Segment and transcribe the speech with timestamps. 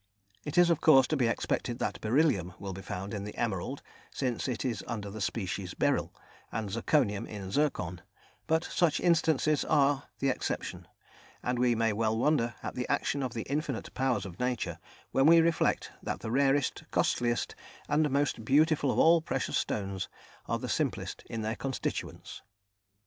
[0.45, 3.83] It is, of course, to be expected that beryllium will be found in the emerald,
[4.09, 6.11] since it is under the species beryl,
[6.51, 8.01] and zirconium in zircon;
[8.47, 10.87] but such instances are the exception,
[11.43, 14.79] and we may well wonder at the actions of the infinite powers of nature,
[15.11, 17.53] when we reflect that the rarest, costliest
[17.87, 20.09] and most beautiful of all precious stones
[20.47, 22.41] are the simplest in their constituents.